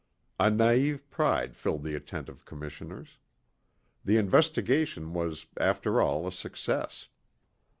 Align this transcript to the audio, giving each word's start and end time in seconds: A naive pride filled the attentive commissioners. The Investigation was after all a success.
A 0.39 0.49
naive 0.49 1.07
pride 1.11 1.55
filled 1.55 1.83
the 1.83 1.93
attentive 1.93 2.43
commissioners. 2.43 3.19
The 4.03 4.17
Investigation 4.17 5.13
was 5.13 5.45
after 5.59 6.01
all 6.01 6.25
a 6.25 6.31
success. 6.31 7.09